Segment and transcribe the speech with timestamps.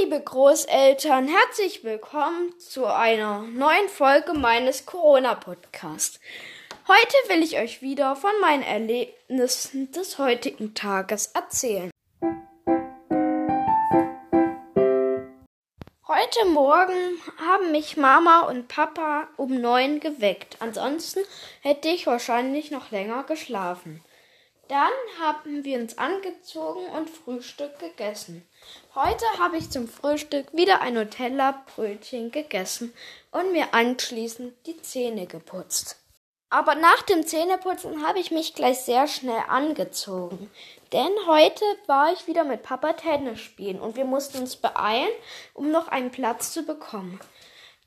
[0.00, 6.20] liebe Großeltern, herzlich willkommen zu einer neuen Folge meines Corona-Podcasts.
[6.88, 11.90] Heute will ich euch wieder von meinen Erlebnissen des heutigen Tages erzählen.
[16.08, 20.56] Heute Morgen haben mich Mama und Papa um neun geweckt.
[20.60, 21.20] Ansonsten
[21.60, 24.02] hätte ich wahrscheinlich noch länger geschlafen.
[24.70, 28.48] Dann haben wir uns angezogen und Frühstück gegessen.
[28.94, 32.94] Heute habe ich zum Frühstück wieder ein Nutella-Brötchen gegessen
[33.32, 35.96] und mir anschließend die Zähne geputzt.
[36.50, 40.48] Aber nach dem Zähneputzen habe ich mich gleich sehr schnell angezogen.
[40.92, 45.10] Denn heute war ich wieder mit Papa Tennis spielen und wir mussten uns beeilen,
[45.52, 47.18] um noch einen Platz zu bekommen.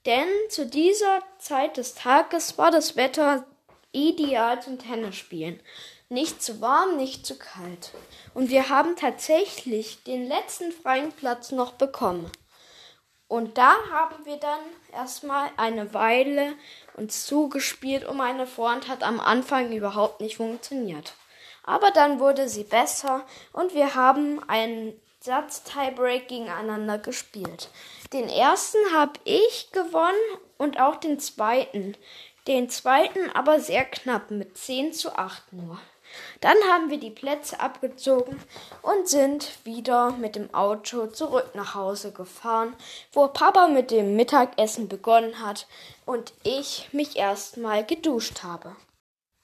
[0.06, 3.46] Denn zu dieser Zeit des Tages war das Wetter
[3.94, 5.62] ideal zum Tennisspielen.
[6.14, 7.92] Nicht zu warm, nicht zu kalt.
[8.36, 12.32] Und wir haben tatsächlich den letzten freien Platz noch bekommen.
[13.28, 14.60] Und da haben wir dann
[14.92, 16.54] erstmal eine Weile
[16.94, 21.16] uns zugespielt und meine Vorhand hat am Anfang überhaupt nicht funktioniert.
[21.64, 27.72] Aber dann wurde sie besser und wir haben einen Satz Tiebreak gegeneinander gespielt.
[28.14, 31.98] Den ersten habe ich gewonnen und auch den zweiten.
[32.46, 35.80] Den zweiten aber sehr knapp mit 10 zu 8 nur.
[36.42, 38.40] Dann haben wir die Plätze abgezogen
[38.82, 42.76] und sind wieder mit dem Auto zurück nach Hause gefahren,
[43.12, 45.68] wo Papa mit dem Mittagessen begonnen hat
[46.06, 48.76] und ich mich erstmal geduscht habe.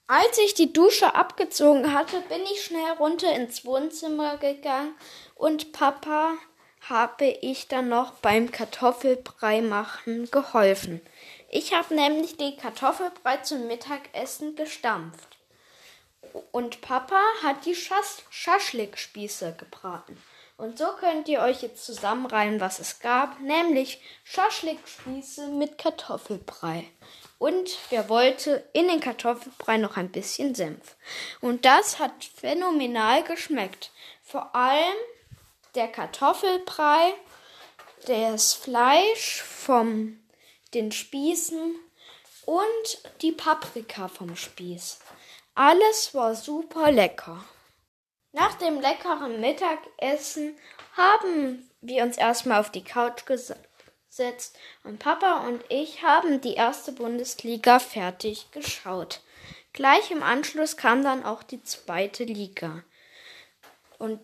[0.07, 4.95] Als ich die Dusche abgezogen hatte, bin ich schnell runter ins Wohnzimmer gegangen
[5.35, 6.33] und Papa
[6.81, 11.01] habe ich dann noch beim Kartoffelbrei machen geholfen.
[11.49, 15.38] Ich habe nämlich den Kartoffelbrei zum Mittagessen gestampft.
[16.51, 20.21] Und Papa hat die Schas Schaschlikspieße gebraten.
[20.57, 26.85] Und so könnt ihr euch jetzt zusammenreihen, was es gab, nämlich Schaschlikspieße mit Kartoffelbrei.
[27.37, 30.97] Und wer wollte in den Kartoffelbrei noch ein bisschen Senf.
[31.39, 33.91] Und das hat phänomenal geschmeckt.
[34.21, 34.97] Vor allem
[35.75, 37.13] der Kartoffelbrei,
[38.05, 40.19] das Fleisch vom
[40.73, 41.75] den Spießen
[42.45, 44.99] und die Paprika vom Spieß.
[45.55, 47.43] Alles war super lecker.
[48.31, 50.55] Nach dem leckeren Mittagessen
[50.95, 56.91] haben wir uns erstmal auf die Couch gesetzt und Papa und ich haben die erste
[56.91, 59.21] Bundesliga fertig geschaut.
[59.73, 62.83] Gleich im Anschluss kam dann auch die zweite Liga.
[63.97, 64.19] Und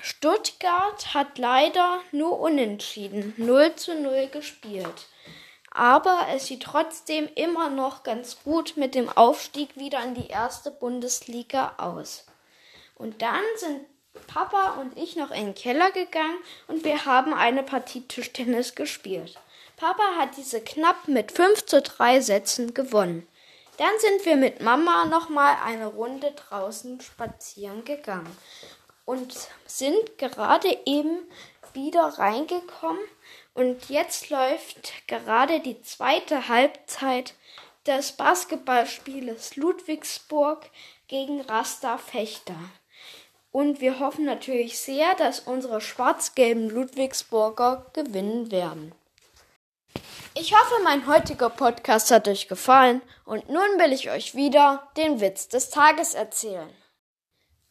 [0.00, 5.08] Stuttgart hat leider nur unentschieden 0 zu 0 gespielt
[5.74, 10.70] aber es sieht trotzdem immer noch ganz gut mit dem Aufstieg wieder in die erste
[10.70, 12.24] Bundesliga aus.
[12.94, 13.80] Und dann sind
[14.28, 19.36] Papa und ich noch in den Keller gegangen und wir haben eine Partie Tischtennis gespielt.
[19.76, 23.26] Papa hat diese knapp mit 5 zu 3 Sätzen gewonnen.
[23.76, 28.38] Dann sind wir mit Mama nochmal eine Runde draußen spazieren gegangen
[29.04, 29.34] und
[29.66, 31.18] sind gerade eben
[31.72, 33.02] wieder reingekommen
[33.54, 37.34] und jetzt läuft gerade die zweite Halbzeit
[37.86, 40.68] des Basketballspieles Ludwigsburg
[41.06, 42.56] gegen Rasta Fechter.
[43.52, 48.92] Und wir hoffen natürlich sehr, dass unsere schwarz-gelben Ludwigsburger gewinnen werden.
[50.34, 55.20] Ich hoffe, mein heutiger Podcast hat euch gefallen und nun will ich euch wieder den
[55.20, 56.68] Witz des Tages erzählen.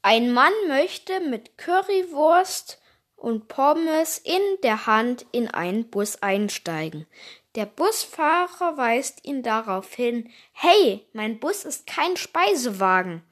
[0.02, 2.80] Ein Mann möchte mit Currywurst
[3.24, 7.08] und Pommes in der Hand in einen Bus einsteigen.
[7.56, 13.24] Der Busfahrer weist ihn darauf hin, Hey, mein Bus ist kein Speisewagen.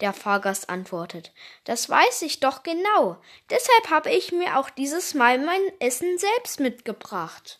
[0.00, 1.32] Der Fahrgast antwortet,
[1.64, 3.16] das weiß ich doch genau.
[3.50, 7.58] Deshalb habe ich mir auch dieses Mal mein Essen selbst mitgebracht.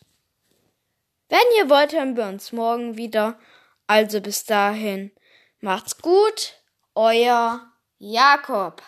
[1.27, 3.37] Wenn ihr wollt, hören wir uns morgen wieder.
[3.87, 5.11] Also bis dahin.
[5.59, 6.61] Macht's gut,
[6.95, 8.81] euer Jakob.